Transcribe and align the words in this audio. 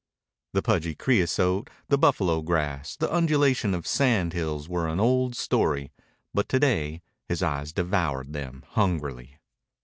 The 0.53 0.63
pudgy 0.63 0.95
creosote, 0.95 1.69
the 1.89 1.97
buffalo 1.99 2.41
grass, 2.41 2.95
the 2.95 3.13
undulation 3.13 3.75
of 3.75 3.85
sand 3.85 4.33
hills 4.33 4.67
were 4.67 4.87
an 4.87 4.99
old 4.99 5.35
story, 5.35 5.91
but 6.33 6.49
to 6.49 6.59
day 6.59 7.03
his 7.29 7.43
eyes 7.43 7.71
devoured 7.71 8.33
them 8.33 8.63
hungrily. 8.69 9.37